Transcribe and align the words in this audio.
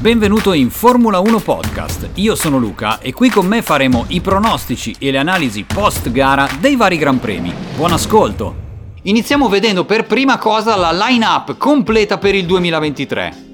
Benvenuto 0.00 0.52
in 0.52 0.70
Formula 0.70 1.18
1 1.18 1.40
Podcast. 1.40 2.10
Io 2.14 2.36
sono 2.36 2.56
Luca 2.56 3.00
e 3.00 3.12
qui 3.12 3.30
con 3.30 3.46
me 3.46 3.62
faremo 3.62 4.04
i 4.10 4.20
pronostici 4.20 4.94
e 4.96 5.10
le 5.10 5.18
analisi 5.18 5.64
post 5.64 6.12
gara 6.12 6.48
dei 6.60 6.76
vari 6.76 6.96
Gran 6.96 7.18
Premi. 7.18 7.52
Buon 7.74 7.90
ascolto! 7.90 8.66
Iniziamo 9.02 9.48
vedendo 9.48 9.84
per 9.84 10.06
prima 10.06 10.38
cosa 10.38 10.76
la 10.76 10.92
line-up 10.92 11.56
completa 11.56 12.16
per 12.16 12.36
il 12.36 12.46
2023. 12.46 13.47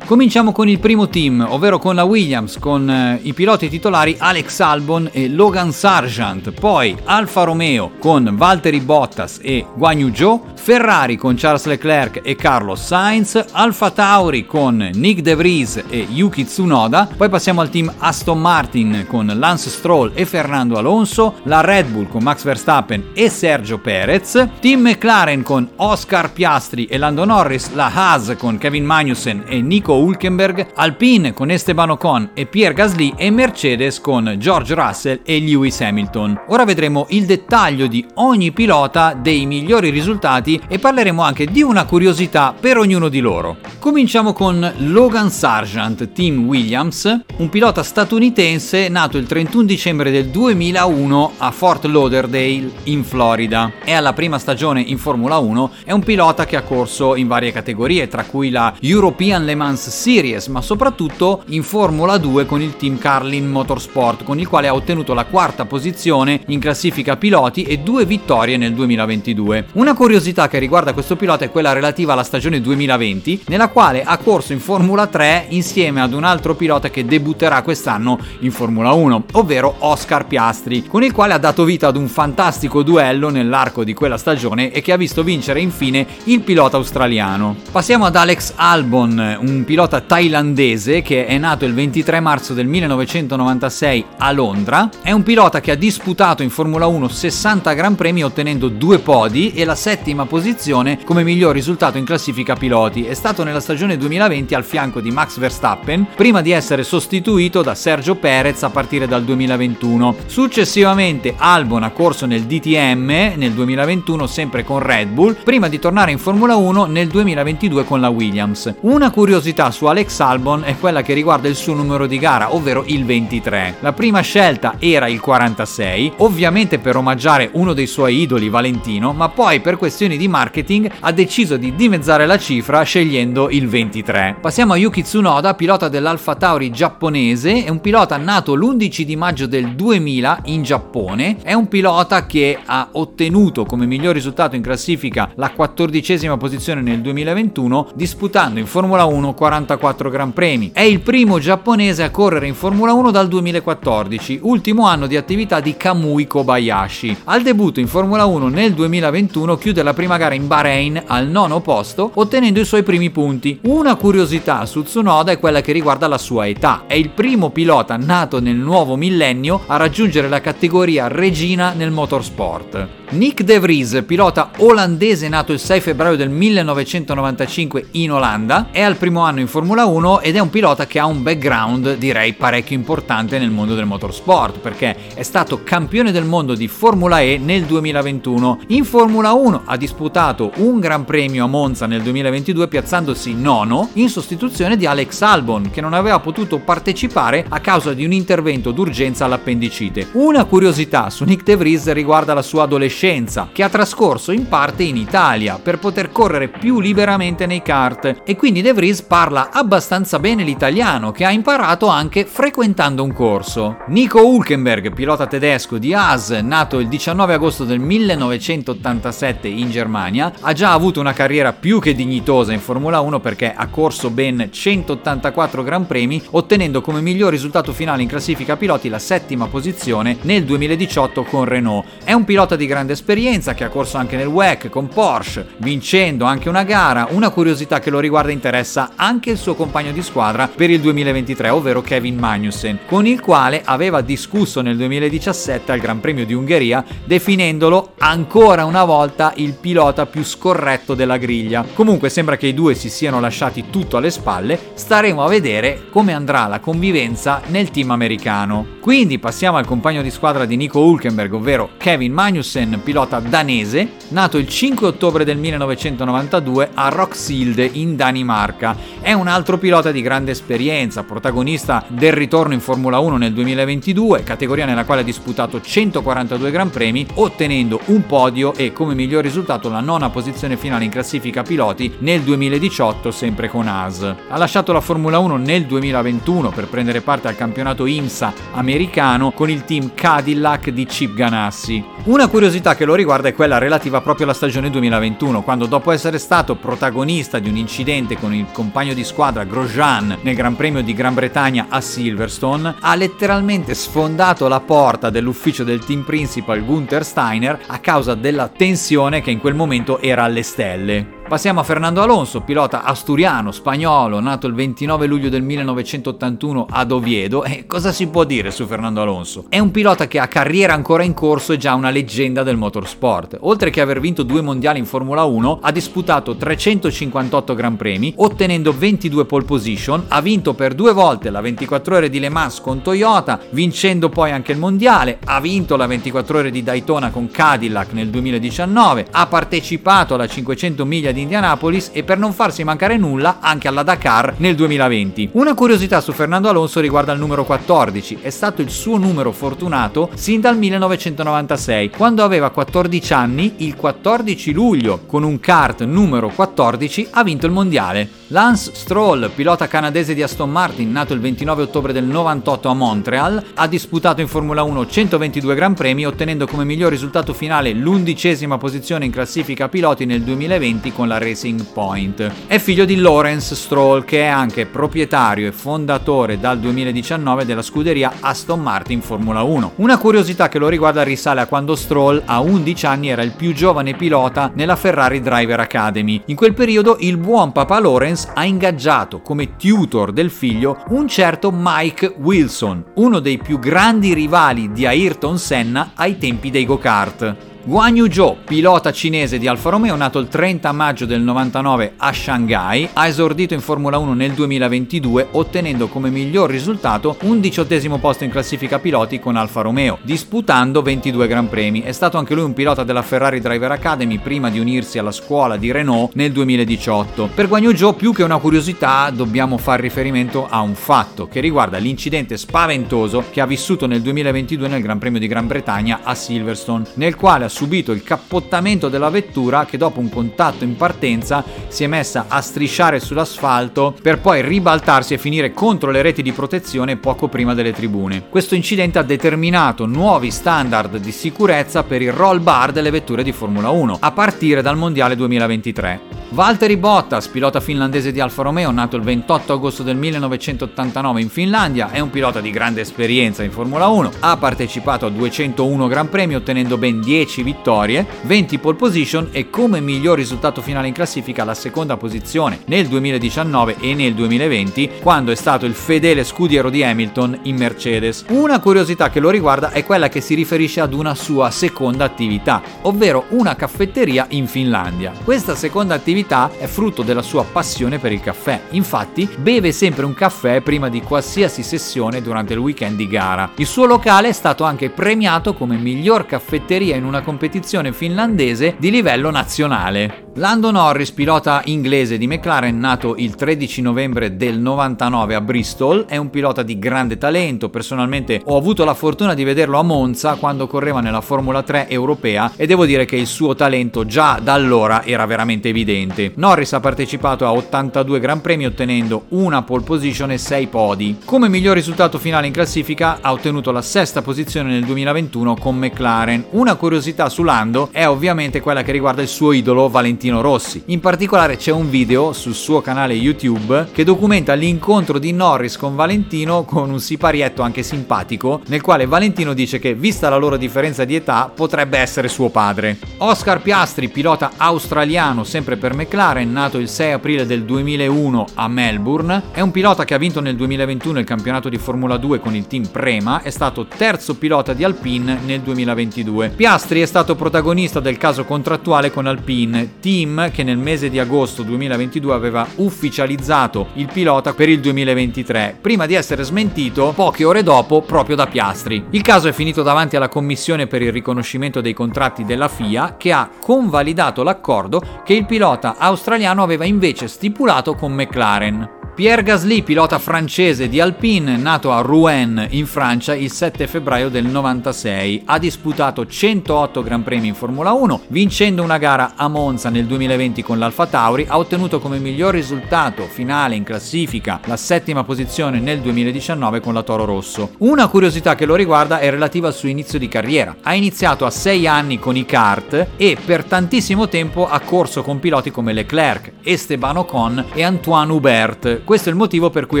Cominciamo 0.06 0.52
con 0.52 0.68
il 0.68 0.78
primo 0.78 1.08
team, 1.08 1.44
ovvero 1.48 1.80
con 1.80 1.96
la 1.96 2.04
Williams, 2.04 2.60
con 2.60 2.88
eh, 2.88 3.18
i 3.22 3.32
piloti 3.32 3.68
titolari 3.68 4.14
Alex 4.16 4.60
Albon 4.60 5.10
e 5.10 5.28
Logan 5.28 5.72
Sargent, 5.72 6.52
poi 6.52 6.96
Alfa 7.06 7.42
Romeo 7.42 7.90
con 7.98 8.36
Valtteri 8.36 8.78
Bottas 8.78 9.40
e 9.42 9.66
Guan 9.74 9.98
Yu 9.98 10.14
Zhou, 10.14 10.44
Ferrari 10.54 11.16
con 11.16 11.34
Charles 11.36 11.64
Leclerc 11.64 12.20
e 12.22 12.36
Carlos 12.36 12.84
Sainz, 12.84 13.46
Alfa 13.50 13.90
Tauri 13.90 14.46
con 14.46 14.90
Nick 14.94 15.22
De 15.22 15.34
Vries 15.34 15.82
e 15.88 16.06
Yuki 16.08 16.44
Tsunoda, 16.44 17.08
poi 17.16 17.28
passiamo 17.28 17.60
al 17.60 17.70
team 17.70 17.92
Aston 17.98 18.40
Martin 18.40 19.06
con 19.08 19.26
Lance 19.36 19.70
Stroll 19.70 20.12
e 20.14 20.24
Fernando 20.24 20.78
Alonso, 20.78 21.34
la 21.42 21.62
Red 21.62 21.88
Bull 21.88 22.06
con 22.06 22.22
Max 22.22 22.44
Verstappen 22.44 23.08
e 23.12 23.28
Sergio 23.28 23.78
Perez, 23.78 24.50
team 24.60 24.82
McLaren 24.82 25.42
con 25.42 25.68
Oscar 25.76 26.32
Piastri 26.32 26.84
e 26.84 26.96
Lando 26.96 27.24
Norris, 27.24 27.72
la 27.72 27.90
Haas 27.92 28.36
con 28.38 28.56
Kevin 28.56 28.84
Magnussen 28.84 29.42
e 29.48 29.60
Nico 29.60 29.94
Hulkenberg, 29.96 30.68
Alpine 30.74 31.32
con 31.32 31.50
Esteban 31.50 31.90
Ocon 31.90 32.30
e 32.34 32.46
Pierre 32.46 32.74
Gasly 32.74 33.14
e 33.16 33.30
Mercedes 33.30 34.00
con 34.00 34.36
George 34.38 34.74
Russell 34.74 35.20
e 35.24 35.40
Lewis 35.40 35.80
Hamilton. 35.80 36.42
Ora 36.48 36.64
vedremo 36.64 37.06
il 37.10 37.26
dettaglio 37.26 37.86
di 37.86 38.04
ogni 38.14 38.52
pilota, 38.52 39.14
dei 39.14 39.46
migliori 39.46 39.90
risultati 39.90 40.60
e 40.68 40.78
parleremo 40.78 41.22
anche 41.22 41.46
di 41.46 41.62
una 41.62 41.84
curiosità 41.84 42.54
per 42.58 42.78
ognuno 42.78 43.08
di 43.08 43.20
loro. 43.20 43.56
Cominciamo 43.78 44.32
con 44.32 44.72
Logan 44.78 45.30
Sargent, 45.30 46.12
Team 46.12 46.44
Williams, 46.46 47.20
un 47.36 47.48
pilota 47.48 47.82
statunitense 47.82 48.88
nato 48.88 49.18
il 49.18 49.26
31 49.26 49.64
dicembre 49.64 50.10
del 50.10 50.26
2001 50.26 51.32
a 51.38 51.50
Fort 51.50 51.84
Lauderdale 51.84 52.70
in 52.84 53.04
Florida. 53.04 53.72
È 53.84 53.92
alla 53.92 54.12
prima 54.12 54.38
stagione 54.38 54.80
in 54.80 54.98
Formula 54.98 55.38
1, 55.38 55.70
è 55.84 55.92
un 55.92 56.02
pilota 56.02 56.44
che 56.44 56.56
ha 56.56 56.62
corso 56.62 57.14
in 57.14 57.26
varie 57.26 57.52
categorie, 57.52 58.08
tra 58.08 58.24
cui 58.24 58.50
la 58.50 58.74
European 58.80 59.44
Le 59.44 59.54
Mans 59.54 59.85
Series, 59.90 60.46
ma 60.48 60.60
soprattutto 60.60 61.42
in 61.48 61.62
Formula 61.62 62.18
2 62.18 62.46
con 62.46 62.60
il 62.60 62.76
team 62.76 62.98
Carlin 62.98 63.48
Motorsport, 63.48 64.24
con 64.24 64.38
il 64.38 64.48
quale 64.48 64.68
ha 64.68 64.74
ottenuto 64.74 65.14
la 65.14 65.24
quarta 65.24 65.64
posizione 65.64 66.40
in 66.48 66.60
classifica 66.60 67.16
piloti 67.16 67.62
e 67.62 67.78
due 67.78 68.04
vittorie 68.04 68.56
nel 68.56 68.74
2022. 68.74 69.66
Una 69.72 69.94
curiosità 69.94 70.48
che 70.48 70.58
riguarda 70.58 70.92
questo 70.92 71.16
pilota 71.16 71.44
è 71.44 71.50
quella 71.50 71.72
relativa 71.72 72.12
alla 72.12 72.24
stagione 72.24 72.60
2020, 72.60 73.44
nella 73.46 73.68
quale 73.68 74.02
ha 74.02 74.18
corso 74.18 74.52
in 74.52 74.60
Formula 74.60 75.06
3 75.06 75.46
insieme 75.50 76.02
ad 76.02 76.12
un 76.12 76.24
altro 76.24 76.54
pilota 76.54 76.90
che 76.90 77.04
debutterà 77.04 77.62
quest'anno 77.62 78.18
in 78.40 78.50
Formula 78.50 78.92
1, 78.92 79.24
ovvero 79.32 79.76
Oscar 79.78 80.26
Piastri, 80.26 80.86
con 80.86 81.02
il 81.02 81.12
quale 81.12 81.32
ha 81.32 81.38
dato 81.38 81.64
vita 81.64 81.86
ad 81.86 81.96
un 81.96 82.08
fantastico 82.08 82.82
duello 82.82 83.30
nell'arco 83.30 83.84
di 83.84 83.94
quella 83.94 84.18
stagione 84.18 84.72
e 84.72 84.82
che 84.82 84.92
ha 84.92 84.96
visto 84.96 85.22
vincere 85.22 85.60
infine 85.60 86.06
il 86.24 86.40
pilota 86.40 86.76
australiano. 86.76 87.56
Passiamo 87.70 88.04
ad 88.04 88.16
Alex 88.16 88.52
Albon, 88.56 89.38
un 89.40 89.64
pilota 89.64 89.75
pilota 89.76 90.00
thailandese 90.00 91.02
che 91.02 91.26
è 91.26 91.36
nato 91.36 91.66
il 91.66 91.74
23 91.74 92.18
marzo 92.20 92.54
del 92.54 92.66
1996 92.66 94.06
a 94.16 94.32
Londra. 94.32 94.88
È 95.02 95.12
un 95.12 95.22
pilota 95.22 95.60
che 95.60 95.70
ha 95.70 95.74
disputato 95.74 96.42
in 96.42 96.48
Formula 96.48 96.86
1 96.86 97.08
60 97.08 97.74
Gran 97.74 97.94
Premi 97.94 98.24
ottenendo 98.24 98.68
due 98.68 99.00
podi 99.00 99.52
e 99.52 99.66
la 99.66 99.74
settima 99.74 100.24
posizione 100.24 101.00
come 101.04 101.24
miglior 101.24 101.52
risultato 101.52 101.98
in 101.98 102.06
classifica 102.06 102.56
piloti. 102.56 103.04
È 103.04 103.12
stato 103.12 103.44
nella 103.44 103.60
stagione 103.60 103.98
2020 103.98 104.54
al 104.54 104.64
fianco 104.64 105.02
di 105.02 105.10
Max 105.10 105.36
Verstappen 105.36 106.06
prima 106.16 106.40
di 106.40 106.52
essere 106.52 106.82
sostituito 106.82 107.60
da 107.60 107.74
Sergio 107.74 108.14
Perez 108.14 108.62
a 108.62 108.70
partire 108.70 109.06
dal 109.06 109.24
2021. 109.24 110.16
Successivamente 110.24 111.34
Albon 111.36 111.82
ha 111.82 111.90
corso 111.90 112.24
nel 112.24 112.44
DTM 112.44 113.34
nel 113.36 113.52
2021 113.52 114.26
sempre 114.26 114.64
con 114.64 114.78
Red 114.78 115.08
Bull 115.08 115.36
prima 115.44 115.68
di 115.68 115.78
tornare 115.78 116.12
in 116.12 116.18
Formula 116.18 116.56
1 116.56 116.86
nel 116.86 117.08
2022 117.08 117.84
con 117.84 118.00
la 118.00 118.08
Williams. 118.08 118.72
Una 118.80 119.10
curiosità 119.10 119.64
su 119.70 119.86
Alex 119.86 120.20
Albon 120.20 120.64
è 120.64 120.76
quella 120.78 121.02
che 121.02 121.14
riguarda 121.14 121.48
il 121.48 121.56
suo 121.56 121.74
numero 121.74 122.06
di 122.06 122.18
gara, 122.18 122.54
ovvero 122.54 122.84
il 122.86 123.04
23. 123.04 123.76
La 123.80 123.92
prima 123.92 124.20
scelta 124.20 124.76
era 124.78 125.08
il 125.08 125.20
46, 125.20 126.14
ovviamente 126.18 126.78
per 126.78 126.96
omaggiare 126.96 127.50
uno 127.52 127.72
dei 127.72 127.86
suoi 127.86 128.20
idoli, 128.20 128.48
Valentino, 128.48 129.12
ma 129.12 129.28
poi 129.28 129.60
per 129.60 129.76
questioni 129.76 130.16
di 130.16 130.28
marketing 130.28 130.90
ha 131.00 131.12
deciso 131.12 131.56
di 131.56 131.74
dimezzare 131.74 132.26
la 132.26 132.38
cifra 132.38 132.82
scegliendo 132.82 133.50
il 133.50 133.68
23. 133.68 134.36
Passiamo 134.40 134.74
a 134.74 134.76
Yuki 134.76 135.02
Tsunoda, 135.02 135.54
pilota 135.54 135.88
dell'Alfa 135.88 136.34
Tauri 136.34 136.70
giapponese, 136.70 137.64
è 137.64 137.68
un 137.68 137.80
pilota 137.80 138.16
nato 138.16 138.54
l'11 138.54 139.02
di 139.02 139.16
maggio 139.16 139.46
del 139.46 139.74
2000 139.74 140.40
in 140.44 140.62
Giappone, 140.62 141.38
è 141.42 141.52
un 141.52 141.68
pilota 141.68 142.26
che 142.26 142.58
ha 142.64 142.88
ottenuto 142.92 143.64
come 143.64 143.86
miglior 143.86 144.14
risultato 144.14 144.56
in 144.56 144.62
classifica 144.62 145.30
la 145.34 145.50
quattordicesima 145.50 146.36
posizione 146.36 146.80
nel 146.80 147.00
2021, 147.00 147.90
disputando 147.94 148.60
in 148.60 148.66
Formula 148.66 149.04
1 149.04 149.34
40 149.34 149.54
44 149.56 150.10
Gran 150.10 150.32
Premi. 150.34 150.70
È 150.74 150.82
il 150.82 151.00
primo 151.00 151.38
giapponese 151.38 152.02
a 152.02 152.10
correre 152.10 152.46
in 152.46 152.54
Formula 152.54 152.92
1 152.92 153.10
dal 153.10 153.26
2014, 153.26 154.40
ultimo 154.42 154.86
anno 154.86 155.06
di 155.06 155.16
attività 155.16 155.60
di 155.60 155.78
Kamui 155.78 156.26
Kobayashi. 156.26 157.22
Al 157.24 157.40
debutto 157.40 157.80
in 157.80 157.86
Formula 157.86 158.26
1 158.26 158.48
nel 158.48 158.74
2021 158.74 159.56
chiude 159.56 159.82
la 159.82 159.94
prima 159.94 160.18
gara 160.18 160.34
in 160.34 160.46
Bahrain 160.46 161.02
al 161.06 161.28
nono 161.28 161.60
posto, 161.60 162.10
ottenendo 162.14 162.60
i 162.60 162.66
suoi 162.66 162.82
primi 162.82 163.08
punti. 163.08 163.58
Una 163.62 163.94
curiosità 163.94 164.66
su 164.66 164.82
Tsunoda 164.82 165.32
è 165.32 165.38
quella 165.38 165.62
che 165.62 165.72
riguarda 165.72 166.06
la 166.06 166.18
sua 166.18 166.46
età. 166.46 166.82
È 166.86 166.94
il 166.94 167.08
primo 167.08 167.48
pilota 167.48 167.96
nato 167.96 168.40
nel 168.40 168.56
nuovo 168.56 168.96
millennio 168.96 169.62
a 169.66 169.76
raggiungere 169.78 170.28
la 170.28 170.42
categoria 170.42 171.08
regina 171.08 171.72
nel 171.72 171.90
motorsport. 171.90 172.88
Nick 173.10 173.44
De 173.44 173.60
Vries, 173.60 174.02
pilota 174.04 174.50
olandese 174.58 175.28
nato 175.28 175.52
il 175.52 175.60
6 175.60 175.80
febbraio 175.80 176.16
del 176.16 176.28
1995 176.28 177.86
in 177.92 178.10
Olanda, 178.10 178.68
è 178.72 178.80
al 178.80 178.96
primo 178.96 179.20
anno 179.20 179.35
in 179.40 179.48
Formula 179.48 179.84
1 179.84 180.20
ed 180.20 180.36
è 180.36 180.38
un 180.38 180.50
pilota 180.50 180.86
che 180.86 180.98
ha 180.98 181.06
un 181.06 181.22
background 181.22 181.96
direi 181.96 182.34
parecchio 182.34 182.76
importante 182.76 183.38
nel 183.38 183.50
mondo 183.50 183.74
del 183.74 183.84
motorsport 183.84 184.58
perché 184.58 185.14
è 185.14 185.22
stato 185.22 185.62
campione 185.62 186.12
del 186.12 186.24
mondo 186.24 186.54
di 186.54 186.68
Formula 186.68 187.20
E 187.20 187.38
nel 187.38 187.64
2021. 187.64 188.60
In 188.68 188.84
Formula 188.84 189.32
1 189.32 189.62
ha 189.64 189.76
disputato 189.76 190.52
un 190.56 190.80
Gran 190.80 191.04
Premio 191.04 191.44
a 191.44 191.48
Monza 191.48 191.86
nel 191.86 192.02
2022 192.02 192.68
piazzandosi 192.68 193.34
nono 193.34 193.90
in 193.94 194.08
sostituzione 194.08 194.76
di 194.76 194.86
Alex 194.86 195.20
Albon 195.20 195.70
che 195.70 195.80
non 195.80 195.92
aveva 195.92 196.20
potuto 196.20 196.58
partecipare 196.58 197.44
a 197.48 197.60
causa 197.60 197.92
di 197.92 198.04
un 198.04 198.12
intervento 198.12 198.70
d'urgenza 198.70 199.24
all'appendicite. 199.24 200.08
Una 200.12 200.44
curiosità 200.44 201.10
su 201.10 201.24
Nick 201.24 201.42
De 201.42 201.56
Vries 201.56 201.92
riguarda 201.92 202.34
la 202.34 202.42
sua 202.42 202.62
adolescenza, 202.62 203.48
che 203.52 203.62
ha 203.62 203.68
trascorso 203.68 204.32
in 204.32 204.48
parte 204.48 204.82
in 204.82 204.96
Italia 204.96 205.58
per 205.62 205.78
poter 205.78 206.12
correre 206.12 206.48
più 206.48 206.80
liberamente 206.80 207.46
nei 207.46 207.62
kart 207.62 208.22
e 208.24 208.36
quindi 208.36 208.62
De 208.62 208.72
Vries 208.72 209.02
parla 209.02 209.25
abbastanza 209.32 210.18
bene 210.18 210.44
l'italiano 210.44 211.10
che 211.10 211.24
ha 211.24 211.30
imparato 211.30 211.88
anche 211.88 212.24
frequentando 212.24 213.02
un 213.02 213.12
corso. 213.12 213.78
Nico 213.88 214.24
Hulkenberg, 214.24 214.92
pilota 214.92 215.26
tedesco 215.26 215.78
di 215.78 215.92
Haas, 215.92 216.30
nato 216.30 216.78
il 216.78 216.88
19 216.88 217.34
agosto 217.34 217.64
del 217.64 217.80
1987 217.80 219.48
in 219.48 219.70
Germania, 219.70 220.32
ha 220.40 220.52
già 220.52 220.72
avuto 220.72 221.00
una 221.00 221.12
carriera 221.12 221.52
più 221.52 221.80
che 221.80 221.94
dignitosa 221.94 222.52
in 222.52 222.60
Formula 222.60 223.00
1 223.00 223.20
perché 223.20 223.52
ha 223.52 223.66
corso 223.66 224.10
ben 224.10 224.48
184 224.50 225.62
Gran 225.62 225.86
Premi, 225.86 226.22
ottenendo 226.30 226.80
come 226.80 227.00
miglior 227.00 227.30
risultato 227.30 227.72
finale 227.72 228.02
in 228.02 228.08
classifica 228.08 228.56
piloti 228.56 228.88
la 228.88 228.98
settima 228.98 229.46
posizione 229.46 230.18
nel 230.22 230.44
2018 230.44 231.24
con 231.24 231.44
Renault. 231.44 232.04
È 232.04 232.12
un 232.12 232.24
pilota 232.24 232.56
di 232.56 232.66
grande 232.66 232.92
esperienza 232.92 233.54
che 233.54 233.64
ha 233.64 233.68
corso 233.68 233.96
anche 233.96 234.16
nel 234.16 234.26
WEC 234.26 234.68
con 234.68 234.88
Porsche, 234.88 235.46
vincendo 235.58 236.24
anche 236.24 236.48
una 236.48 236.62
gara. 236.62 237.08
Una 237.10 237.30
curiosità 237.30 237.80
che 237.80 237.90
lo 237.90 238.00
riguarda 238.00 238.32
interessa 238.32 238.90
anche 238.94 239.14
il 239.24 239.38
suo 239.38 239.54
compagno 239.54 239.92
di 239.92 240.02
squadra 240.02 240.48
per 240.48 240.70
il 240.70 240.80
2023, 240.80 241.48
ovvero 241.48 241.80
Kevin 241.80 242.16
Magnussen, 242.16 242.80
con 242.86 243.06
il 243.06 243.20
quale 243.20 243.62
aveva 243.64 244.00
discusso 244.02 244.60
nel 244.60 244.76
2017 244.76 245.72
al 245.72 245.80
Gran 245.80 246.00
Premio 246.00 246.26
di 246.26 246.34
Ungheria, 246.34 246.84
definendolo 247.04 247.94
ancora 247.98 248.64
una 248.64 248.84
volta 248.84 249.32
il 249.36 249.54
pilota 249.54 250.06
più 250.06 250.22
scorretto 250.22 250.94
della 250.94 251.16
griglia. 251.16 251.64
Comunque 251.74 252.10
sembra 252.10 252.36
che 252.36 252.48
i 252.48 252.54
due 252.54 252.74
si 252.74 252.90
siano 252.90 253.18
lasciati 253.18 253.64
tutto 253.70 253.96
alle 253.96 254.10
spalle, 254.10 254.58
staremo 254.74 255.24
a 255.24 255.28
vedere 255.28 255.86
come 255.90 256.12
andrà 256.12 256.46
la 256.46 256.60
convivenza 256.60 257.40
nel 257.46 257.70
team 257.70 257.90
americano. 257.90 258.66
Quindi 258.80 259.18
passiamo 259.18 259.56
al 259.56 259.66
compagno 259.66 260.02
di 260.02 260.10
squadra 260.10 260.44
di 260.44 260.56
Nico 260.56 260.80
Hulkenberg, 260.80 261.32
ovvero 261.32 261.70
Kevin 261.76 262.12
Magnussen, 262.12 262.80
pilota 262.84 263.18
danese, 263.18 263.92
nato 264.08 264.38
il 264.38 264.48
5 264.48 264.86
ottobre 264.86 265.24
del 265.24 265.38
1992 265.38 266.70
a 266.74 266.88
Rocksilde 266.88 267.68
in 267.72 267.96
Danimarca. 267.96 268.76
È 269.06 269.12
un 269.12 269.28
altro 269.28 269.56
pilota 269.56 269.92
di 269.92 270.02
grande 270.02 270.32
esperienza, 270.32 271.04
protagonista 271.04 271.84
del 271.86 272.10
ritorno 272.10 272.54
in 272.54 272.60
Formula 272.60 272.98
1 272.98 273.16
nel 273.18 273.32
2022, 273.32 274.24
categoria 274.24 274.64
nella 274.64 274.84
quale 274.84 275.02
ha 275.02 275.04
disputato 275.04 275.60
142 275.60 276.50
Gran 276.50 276.70
Premi, 276.70 277.06
ottenendo 277.14 277.78
un 277.84 278.04
podio 278.04 278.52
e 278.54 278.72
come 278.72 278.96
miglior 278.96 279.22
risultato 279.22 279.68
la 279.68 279.78
nona 279.78 280.10
posizione 280.10 280.56
finale 280.56 280.82
in 280.82 280.90
classifica 280.90 281.44
piloti 281.44 281.94
nel 281.98 282.22
2018 282.22 283.12
sempre 283.12 283.48
con 283.48 283.68
Haas. 283.68 284.02
Ha 284.02 284.36
lasciato 284.36 284.72
la 284.72 284.80
Formula 284.80 285.20
1 285.20 285.36
nel 285.36 285.66
2021 285.66 286.50
per 286.50 286.66
prendere 286.66 287.00
parte 287.00 287.28
al 287.28 287.36
campionato 287.36 287.86
IMSA 287.86 288.32
americano 288.54 289.30
con 289.30 289.48
il 289.48 289.64
team 289.64 289.92
Cadillac 289.94 290.70
di 290.70 290.84
Chip 290.84 291.14
Ganassi. 291.14 291.80
Una 292.06 292.26
curiosità 292.26 292.74
che 292.74 292.84
lo 292.84 292.96
riguarda 292.96 293.28
è 293.28 293.34
quella 293.34 293.58
relativa 293.58 294.00
proprio 294.00 294.26
alla 294.26 294.34
stagione 294.34 294.68
2021, 294.68 295.42
quando 295.42 295.66
dopo 295.66 295.92
essere 295.92 296.18
stato 296.18 296.56
protagonista 296.56 297.38
di 297.38 297.48
un 297.48 297.56
incidente 297.56 298.18
con 298.18 298.34
il 298.34 298.46
compagno 298.50 298.94
di 298.96 299.04
squadra 299.04 299.44
Grosjean 299.44 300.20
nel 300.22 300.34
Gran 300.34 300.56
Premio 300.56 300.82
di 300.82 300.94
Gran 300.94 301.12
Bretagna 301.12 301.66
a 301.68 301.82
Silverstone, 301.82 302.76
ha 302.80 302.94
letteralmente 302.94 303.74
sfondato 303.74 304.48
la 304.48 304.60
porta 304.60 305.10
dell'ufficio 305.10 305.64
del 305.64 305.84
team 305.84 306.02
principal 306.02 306.64
Gunther 306.64 307.04
Steiner 307.04 307.60
a 307.66 307.78
causa 307.78 308.14
della 308.14 308.48
tensione 308.48 309.20
che 309.20 309.30
in 309.30 309.38
quel 309.38 309.54
momento 309.54 310.00
era 310.00 310.24
alle 310.24 310.42
stelle. 310.42 311.15
Passiamo 311.28 311.58
a 311.58 311.64
Fernando 311.64 312.02
Alonso, 312.02 312.42
pilota 312.42 312.84
asturiano, 312.84 313.50
spagnolo, 313.50 314.20
nato 314.20 314.46
il 314.46 314.54
29 314.54 315.06
luglio 315.06 315.28
del 315.28 315.42
1981 315.42 316.68
ad 316.70 316.92
Oviedo. 316.92 317.42
E 317.42 317.66
cosa 317.66 317.90
si 317.90 318.06
può 318.06 318.22
dire 318.22 318.52
su 318.52 318.64
Fernando 318.64 319.02
Alonso? 319.02 319.46
È 319.48 319.58
un 319.58 319.72
pilota 319.72 320.06
che 320.06 320.20
ha 320.20 320.28
carriera 320.28 320.72
ancora 320.72 321.02
in 321.02 321.14
corso 321.14 321.52
e 321.52 321.56
già 321.56 321.74
una 321.74 321.90
leggenda 321.90 322.44
del 322.44 322.56
motorsport. 322.56 323.38
Oltre 323.40 323.70
che 323.70 323.80
aver 323.80 323.98
vinto 323.98 324.22
due 324.22 324.40
mondiali 324.40 324.78
in 324.78 324.86
Formula 324.86 325.24
1, 325.24 325.58
ha 325.62 325.72
disputato 325.72 326.36
358 326.36 327.54
Gran 327.56 327.74
Premi, 327.74 328.14
ottenendo 328.18 328.72
22 328.72 329.24
pole 329.24 329.44
position, 329.44 330.04
ha 330.06 330.20
vinto 330.20 330.54
per 330.54 330.74
due 330.74 330.92
volte 330.92 331.30
la 331.30 331.40
24 331.40 331.96
ore 331.96 332.08
di 332.08 332.20
Le 332.20 332.28
Mans 332.28 332.60
con 332.60 332.82
Toyota, 332.82 333.40
vincendo 333.50 334.10
poi 334.10 334.30
anche 334.30 334.52
il 334.52 334.58
mondiale, 334.58 335.18
ha 335.24 335.40
vinto 335.40 335.74
la 335.74 335.88
24 335.88 336.38
ore 336.38 336.50
di 336.52 336.62
Daytona 336.62 337.10
con 337.10 337.28
Cadillac 337.28 337.92
nel 337.94 338.10
2019, 338.10 339.08
ha 339.10 339.26
partecipato 339.26 340.14
alla 340.14 340.28
500 340.28 340.84
miglia 340.84 341.14
di 341.16 341.22
Indianapolis 341.22 341.90
e 341.92 342.04
per 342.04 342.18
non 342.18 342.32
farsi 342.34 342.62
mancare 342.62 342.98
nulla 342.98 343.38
anche 343.40 343.68
alla 343.68 343.82
Dakar 343.82 344.34
nel 344.36 344.54
2020. 344.54 345.30
Una 345.32 345.54
curiosità 345.54 346.00
su 346.00 346.12
Fernando 346.12 346.48
Alonso 346.48 346.80
riguarda 346.80 347.12
il 347.12 347.18
numero 347.18 347.44
14, 347.44 348.18
è 348.20 348.30
stato 348.30 348.60
il 348.60 348.70
suo 348.70 348.98
numero 348.98 349.32
fortunato 349.32 350.10
sin 350.14 350.40
dal 350.40 350.58
1996, 350.58 351.90
quando 351.90 352.22
aveva 352.22 352.50
14 352.50 353.12
anni, 353.14 353.54
il 353.58 353.74
14 353.74 354.52
luglio, 354.52 355.00
con 355.06 355.22
un 355.22 355.40
kart 355.40 355.84
numero 355.84 356.28
14 356.28 357.08
ha 357.12 357.24
vinto 357.24 357.46
il 357.46 357.52
mondiale. 357.52 358.08
Lance 358.30 358.72
Stroll, 358.74 359.30
pilota 359.32 359.68
canadese 359.68 360.12
di 360.12 360.20
Aston 360.20 360.50
Martin, 360.50 360.90
nato 360.90 361.14
il 361.14 361.20
29 361.20 361.62
ottobre 361.62 361.92
del 361.92 362.02
98 362.02 362.68
a 362.68 362.74
Montreal, 362.74 363.40
ha 363.54 363.68
disputato 363.68 364.20
in 364.20 364.26
Formula 364.26 364.64
1 364.64 364.84
122 364.84 365.54
Gran 365.54 365.74
Premi, 365.74 366.04
ottenendo 366.04 366.48
come 366.48 366.64
miglior 366.64 366.90
risultato 366.90 367.32
finale 367.32 367.72
l'undicesima 367.72 368.58
posizione 368.58 369.04
in 369.04 369.12
classifica 369.12 369.68
piloti 369.68 370.06
nel 370.06 370.22
2020 370.22 370.92
con 370.92 371.06
la 371.06 371.18
Racing 371.18 371.66
Point. 371.72 372.32
È 372.48 372.58
figlio 372.58 372.84
di 372.84 372.96
Lawrence 372.96 373.54
Stroll, 373.54 374.04
che 374.04 374.22
è 374.22 374.26
anche 374.26 374.66
proprietario 374.66 375.46
e 375.46 375.52
fondatore 375.52 376.40
dal 376.40 376.58
2019 376.58 377.44
della 377.44 377.62
scuderia 377.62 378.12
Aston 378.18 378.60
Martin 378.60 379.02
Formula 379.02 379.42
1. 379.42 379.74
Una 379.76 379.98
curiosità 379.98 380.48
che 380.48 380.58
lo 380.58 380.66
riguarda 380.66 381.04
risale 381.04 381.42
a 381.42 381.46
quando 381.46 381.76
Stroll 381.76 382.20
a 382.24 382.40
11 382.40 382.86
anni 382.86 383.08
era 383.08 383.22
il 383.22 383.34
più 383.36 383.54
giovane 383.54 383.94
pilota 383.94 384.50
nella 384.52 384.74
Ferrari 384.74 385.20
Driver 385.20 385.60
Academy. 385.60 386.22
In 386.24 386.34
quel 386.34 386.54
periodo 386.54 386.96
il 386.98 387.18
buon 387.18 387.52
papà 387.52 387.78
Lawrence 387.78 388.14
Lawrence 388.16 388.30
ha 388.32 388.44
ingaggiato 388.44 389.20
come 389.20 389.56
tutor 389.56 390.12
del 390.12 390.30
figlio 390.30 390.82
un 390.88 391.06
certo 391.06 391.50
Mike 391.52 392.14
Wilson, 392.18 392.82
uno 392.94 393.18
dei 393.18 393.36
più 393.36 393.58
grandi 393.58 394.14
rivali 394.14 394.72
di 394.72 394.86
Ayrton 394.86 395.38
Senna 395.38 395.92
ai 395.94 396.16
tempi 396.16 396.50
dei 396.50 396.64
go-kart. 396.64 397.55
Guan 397.68 397.96
Yu 397.96 398.08
Zhou, 398.08 398.36
pilota 398.44 398.92
cinese 398.92 399.38
di 399.38 399.48
Alfa 399.48 399.70
Romeo, 399.70 399.96
nato 399.96 400.20
il 400.20 400.28
30 400.28 400.70
maggio 400.70 401.04
del 401.04 401.20
99 401.20 401.94
a 401.96 402.12
Shanghai, 402.12 402.88
ha 402.92 403.08
esordito 403.08 403.54
in 403.54 403.60
Formula 403.60 403.98
1 403.98 404.14
nel 404.14 404.34
2022 404.34 405.30
ottenendo 405.32 405.88
come 405.88 406.08
miglior 406.08 406.48
risultato 406.48 407.16
un 407.22 407.40
diciottesimo 407.40 407.98
posto 407.98 408.22
in 408.22 408.30
classifica 408.30 408.78
piloti 408.78 409.18
con 409.18 409.34
Alfa 409.34 409.62
Romeo, 409.62 409.98
disputando 410.02 410.80
22 410.80 411.26
Gran 411.26 411.48
Premi. 411.48 411.80
È 411.80 411.90
stato 411.90 412.18
anche 412.18 412.34
lui 412.34 412.44
un 412.44 412.54
pilota 412.54 412.84
della 412.84 413.02
Ferrari 413.02 413.40
Driver 413.40 413.72
Academy 413.72 414.18
prima 414.18 414.48
di 414.48 414.60
unirsi 414.60 415.00
alla 415.00 415.10
scuola 415.10 415.56
di 415.56 415.72
Renault 415.72 416.14
nel 416.14 416.30
2018. 416.30 417.30
Per 417.34 417.48
Guan 417.48 417.64
Yu 417.64 417.74
Zhou 417.74 417.96
più 417.96 418.12
che 418.12 418.22
una 418.22 418.38
curiosità 418.38 419.10
dobbiamo 419.10 419.58
far 419.58 419.80
riferimento 419.80 420.46
a 420.48 420.60
un 420.60 420.76
fatto 420.76 421.26
che 421.26 421.40
riguarda 421.40 421.78
l'incidente 421.78 422.36
spaventoso 422.36 423.24
che 423.28 423.40
ha 423.40 423.46
vissuto 423.46 423.88
nel 423.88 424.02
2022 424.02 424.68
nel 424.68 424.82
Gran 424.82 424.98
Premio 424.98 425.18
di 425.18 425.26
Gran 425.26 425.48
Bretagna 425.48 426.02
a 426.04 426.14
Silverstone, 426.14 426.84
nel 426.94 427.16
quale 427.16 427.46
ha 427.46 427.54
subito 427.56 427.92
il 427.92 428.02
cappottamento 428.02 428.90
della 428.90 429.08
vettura 429.08 429.64
che 429.64 429.78
dopo 429.78 429.98
un 429.98 430.10
contatto 430.10 430.62
in 430.62 430.76
partenza 430.76 431.42
si 431.68 431.84
è 431.84 431.86
messa 431.86 432.26
a 432.28 432.42
strisciare 432.42 433.00
sull'asfalto 433.00 433.94
per 434.02 434.18
poi 434.18 434.42
ribaltarsi 434.42 435.14
e 435.14 435.18
finire 435.18 435.54
contro 435.54 435.90
le 435.90 436.02
reti 436.02 436.20
di 436.20 436.32
protezione 436.32 436.98
poco 436.98 437.28
prima 437.28 437.54
delle 437.54 437.72
tribune. 437.72 438.28
Questo 438.28 438.54
incidente 438.54 438.98
ha 438.98 439.02
determinato 439.02 439.86
nuovi 439.86 440.30
standard 440.30 440.98
di 440.98 441.12
sicurezza 441.12 441.82
per 441.82 442.02
il 442.02 442.12
roll 442.12 442.42
bar 442.42 442.72
delle 442.72 442.90
vetture 442.90 443.22
di 443.22 443.32
Formula 443.32 443.70
1 443.70 443.96
a 444.00 444.12
partire 444.12 444.60
dal 444.60 444.76
Mondiale 444.76 445.16
2023. 445.16 446.16
Valtteri 446.30 446.76
Bottas, 446.76 447.28
pilota 447.28 447.60
finlandese 447.60 448.10
di 448.10 448.18
Alfa 448.18 448.42
Romeo, 448.42 448.72
nato 448.72 448.96
il 448.96 449.02
28 449.02 449.52
agosto 449.52 449.84
del 449.84 449.96
1989 449.96 451.20
in 451.20 451.28
Finlandia, 451.28 451.90
è 451.92 452.00
un 452.00 452.10
pilota 452.10 452.40
di 452.40 452.50
grande 452.50 452.80
esperienza 452.80 453.44
in 453.44 453.52
Formula 453.52 453.86
1, 453.86 454.10
ha 454.20 454.36
partecipato 454.36 455.06
a 455.06 455.10
201 455.10 455.86
Gran 455.86 456.08
Premi 456.08 456.34
ottenendo 456.34 456.78
ben 456.78 457.00
10 457.00 457.44
vittorie, 457.46 458.04
20 458.22 458.58
pole 458.58 458.76
position 458.76 459.28
e 459.30 459.48
come 459.50 459.80
miglior 459.80 460.16
risultato 460.16 460.60
finale 460.60 460.88
in 460.88 460.92
classifica 460.92 461.44
la 461.44 461.54
seconda 461.54 461.96
posizione 461.96 462.58
nel 462.66 462.88
2019 462.88 463.76
e 463.78 463.94
nel 463.94 464.14
2020 464.14 464.90
quando 465.00 465.30
è 465.30 465.36
stato 465.36 465.64
il 465.64 465.74
fedele 465.74 466.24
scudiero 466.24 466.70
di 466.70 466.82
Hamilton 466.82 467.38
in 467.42 467.56
Mercedes. 467.56 468.24
Una 468.30 468.58
curiosità 468.58 469.10
che 469.10 469.20
lo 469.20 469.30
riguarda 469.30 469.70
è 469.70 469.84
quella 469.84 470.08
che 470.08 470.20
si 470.20 470.34
riferisce 470.34 470.80
ad 470.80 470.92
una 470.92 471.14
sua 471.14 471.50
seconda 471.50 472.04
attività, 472.04 472.60
ovvero 472.82 473.26
una 473.28 473.54
caffetteria 473.54 474.26
in 474.30 474.48
Finlandia. 474.48 475.12
Questa 475.22 475.54
seconda 475.54 475.94
attività 475.94 476.50
è 476.58 476.66
frutto 476.66 477.02
della 477.02 477.22
sua 477.22 477.44
passione 477.44 477.98
per 477.98 478.10
il 478.10 478.20
caffè, 478.20 478.60
infatti 478.70 479.28
beve 479.38 479.70
sempre 479.70 480.04
un 480.04 480.14
caffè 480.14 480.60
prima 480.62 480.88
di 480.88 481.00
qualsiasi 481.00 481.62
sessione 481.62 482.20
durante 482.20 482.54
il 482.54 482.58
weekend 482.58 482.96
di 482.96 483.06
gara. 483.06 483.50
Il 483.56 483.66
suo 483.66 483.86
locale 483.86 484.28
è 484.28 484.32
stato 484.32 484.64
anche 484.64 484.90
premiato 484.90 485.54
come 485.54 485.76
miglior 485.76 486.26
caffetteria 486.26 486.96
in 486.96 487.04
una 487.04 487.22
competizione 487.26 487.92
finlandese 487.92 488.76
di 488.78 488.88
livello 488.88 489.32
nazionale. 489.32 490.26
Lando 490.36 490.70
Norris, 490.70 491.12
pilota 491.12 491.62
inglese 491.64 492.18
di 492.18 492.26
McLaren, 492.26 492.78
nato 492.78 493.14
il 493.16 493.34
13 493.34 493.80
novembre 493.80 494.36
del 494.36 494.60
99 494.60 495.34
a 495.34 495.40
Bristol, 495.40 496.04
è 496.06 496.18
un 496.18 496.30
pilota 496.30 496.62
di 496.62 496.78
grande 496.78 497.16
talento. 497.16 497.70
Personalmente 497.70 498.42
ho 498.44 498.56
avuto 498.56 498.84
la 498.84 498.92
fortuna 498.92 499.32
di 499.34 499.44
vederlo 499.44 499.78
a 499.78 499.82
Monza 499.82 500.34
quando 500.34 500.66
correva 500.66 501.00
nella 501.00 501.22
Formula 501.22 501.62
3 501.62 501.88
europea 501.88 502.52
e 502.54 502.66
devo 502.66 502.84
dire 502.84 503.06
che 503.06 503.16
il 503.16 503.26
suo 503.26 503.54
talento 503.54 504.04
già 504.04 504.38
da 504.40 504.52
allora 504.52 505.02
era 505.04 505.24
veramente 505.24 505.70
evidente. 505.70 506.32
Norris 506.36 506.74
ha 506.74 506.80
partecipato 506.80 507.46
a 507.46 507.52
82 507.52 508.20
Gran 508.20 508.42
Premi 508.42 508.66
ottenendo 508.66 509.24
una 509.30 509.62
pole 509.62 509.84
position 509.84 510.30
e 510.30 510.38
6 510.38 510.66
podi. 510.66 511.18
Come 511.24 511.48
miglior 511.48 511.74
risultato 511.74 512.18
finale 512.18 512.46
in 512.46 512.52
classifica 512.52 513.18
ha 513.22 513.32
ottenuto 513.32 513.72
la 513.72 513.82
sesta 513.82 514.20
posizione 514.20 514.70
nel 514.70 514.84
2021 514.84 515.56
con 515.56 515.76
McLaren. 515.76 516.44
Una 516.50 516.74
curiosità 516.74 517.15
su 517.28 517.42
Lando 517.42 517.88
è 517.90 518.06
ovviamente 518.06 518.60
quella 518.60 518.82
che 518.82 518.92
riguarda 518.92 519.22
il 519.22 519.28
suo 519.28 519.52
idolo 519.52 519.88
Valentino 519.88 520.42
Rossi. 520.42 520.82
In 520.86 521.00
particolare 521.00 521.56
c'è 521.56 521.72
un 521.72 521.88
video 521.88 522.32
sul 522.32 522.54
suo 522.54 522.80
canale 522.82 523.14
YouTube 523.14 523.88
che 523.92 524.04
documenta 524.04 524.52
l'incontro 524.52 525.18
di 525.18 525.32
Norris 525.32 525.76
con 525.76 525.96
Valentino 525.96 526.64
con 526.64 526.90
un 526.90 527.00
siparietto 527.00 527.62
anche 527.62 527.82
simpatico 527.82 528.60
nel 528.66 528.82
quale 528.82 529.06
Valentino 529.06 529.54
dice 529.54 529.78
che 529.78 529.94
vista 529.94 530.28
la 530.28 530.36
loro 530.36 530.56
differenza 530.56 531.04
di 531.04 531.14
età 531.14 531.50
potrebbe 531.52 531.98
essere 531.98 532.28
suo 532.28 532.50
padre. 532.50 532.98
Oscar 533.18 533.62
Piastri, 533.62 534.08
pilota 534.08 534.52
australiano 534.56 535.42
sempre 535.44 535.76
per 535.76 535.94
McLaren, 535.94 536.52
nato 536.52 536.78
il 536.78 536.88
6 536.88 537.12
aprile 537.12 537.46
del 537.46 537.64
2001 537.64 538.46
a 538.54 538.68
Melbourne, 538.68 539.42
è 539.52 539.60
un 539.60 539.70
pilota 539.70 540.04
che 540.04 540.14
ha 540.14 540.18
vinto 540.18 540.40
nel 540.40 540.56
2021 540.56 541.18
il 541.18 541.24
campionato 541.24 541.68
di 541.68 541.78
Formula 541.78 542.16
2 542.18 542.40
con 542.40 542.54
il 542.54 542.66
team 542.66 542.86
Prema, 542.86 543.42
è 543.42 543.50
stato 543.50 543.86
terzo 543.86 544.36
pilota 544.36 544.74
di 544.74 544.84
Alpine 544.84 545.38
nel 545.44 545.60
2022. 545.60 546.50
Piastri 546.50 547.00
è 547.00 547.05
stato 547.06 547.34
protagonista 547.34 548.00
del 548.00 548.18
caso 548.18 548.44
contrattuale 548.44 549.10
con 549.10 549.26
Alpine, 549.26 549.98
team 550.00 550.50
che 550.50 550.62
nel 550.62 550.76
mese 550.76 551.08
di 551.08 551.18
agosto 551.18 551.62
2022 551.62 552.34
aveva 552.34 552.66
ufficializzato 552.76 553.88
il 553.94 554.10
pilota 554.12 554.52
per 554.52 554.68
il 554.68 554.80
2023, 554.80 555.78
prima 555.80 556.06
di 556.06 556.14
essere 556.14 556.42
smentito 556.42 557.12
poche 557.14 557.44
ore 557.44 557.62
dopo 557.62 558.02
proprio 558.02 558.36
da 558.36 558.46
Piastri. 558.46 559.06
Il 559.10 559.22
caso 559.22 559.48
è 559.48 559.52
finito 559.52 559.82
davanti 559.82 560.16
alla 560.16 560.28
Commissione 560.28 560.86
per 560.86 561.02
il 561.02 561.12
riconoscimento 561.12 561.80
dei 561.80 561.94
contratti 561.94 562.44
della 562.44 562.68
FIA 562.68 563.16
che 563.16 563.32
ha 563.32 563.48
convalidato 563.58 564.42
l'accordo 564.42 565.00
che 565.24 565.34
il 565.34 565.46
pilota 565.46 565.96
australiano 565.98 566.62
aveva 566.62 566.84
invece 566.84 567.28
stipulato 567.28 567.94
con 567.94 568.12
McLaren. 568.12 569.05
Pierre 569.16 569.42
Gasly, 569.42 569.80
pilota 569.80 570.18
francese 570.18 570.90
di 570.90 571.00
Alpine, 571.00 571.56
nato 571.56 571.90
a 571.90 572.02
Rouen 572.02 572.66
in 572.72 572.84
Francia 572.84 573.34
il 573.34 573.50
7 573.50 573.86
febbraio 573.86 574.28
del 574.28 574.44
96, 574.44 575.44
ha 575.46 575.58
disputato 575.58 576.26
108 576.26 577.02
Gran 577.02 577.22
Premi 577.22 577.46
in 577.46 577.54
Formula 577.54 577.92
1, 577.92 578.24
vincendo 578.26 578.82
una 578.82 578.98
gara 578.98 579.32
a 579.34 579.48
Monza 579.48 579.88
nel 579.88 580.04
2020 580.04 580.62
con 580.62 580.78
l'Alfa 580.78 581.06
Tauri, 581.06 581.46
ha 581.48 581.56
ottenuto 581.56 581.98
come 581.98 582.18
miglior 582.18 582.52
risultato 582.52 583.22
finale 583.22 583.74
in 583.74 583.84
classifica 583.84 584.60
la 584.66 584.76
settima 584.76 585.24
posizione 585.24 585.80
nel 585.80 586.00
2019 586.00 586.80
con 586.80 586.92
la 586.92 587.02
Toro 587.02 587.24
Rosso. 587.24 587.70
Una 587.78 588.08
curiosità 588.08 588.54
che 588.54 588.66
lo 588.66 588.74
riguarda 588.74 589.18
è 589.18 589.30
relativa 589.30 589.68
al 589.68 589.74
suo 589.74 589.88
inizio 589.88 590.18
di 590.18 590.28
carriera. 590.28 590.76
Ha 590.82 590.92
iniziato 590.92 591.46
a 591.46 591.50
6 591.50 591.86
anni 591.86 592.18
con 592.18 592.36
i 592.36 592.44
kart 592.44 593.06
e 593.16 593.38
per 593.42 593.64
tantissimo 593.64 594.28
tempo 594.28 594.68
ha 594.68 594.78
corso 594.80 595.22
con 595.22 595.40
piloti 595.40 595.70
come 595.70 595.94
Leclerc, 595.94 596.52
Esteban 596.62 597.16
Ocon 597.16 597.64
e 597.72 597.82
Antoine 597.82 598.30
Hubert. 598.30 599.04
Questo 599.06 599.28
è 599.28 599.32
il 599.32 599.38
motivo 599.38 599.70
per 599.70 599.86
cui 599.86 600.00